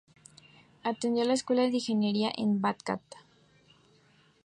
[0.81, 3.01] Atendió la escuela de ingeniería en Bagdad.